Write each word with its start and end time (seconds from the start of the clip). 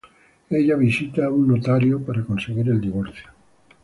Ella 0.49 0.77
visita 0.77 1.25
a 1.25 1.29
un 1.31 1.45
notario 1.47 2.03
para 2.03 2.23
conseguir 2.25 2.67
el 2.69 2.81
divorcio. 2.81 3.29